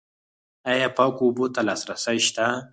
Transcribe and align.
آیا 0.71 0.87
پاکو 0.97 1.23
اوبو 1.27 1.45
ته 1.53 1.61
لاسرسی 1.67 2.17
شته؟ 2.25 2.45